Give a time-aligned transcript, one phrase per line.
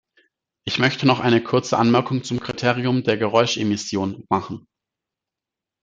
[0.65, 4.65] Ich möchte noch eine kurze Anmerkung zum Kriterium der Geräuschemission machen.